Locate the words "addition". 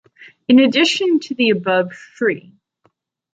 0.57-1.19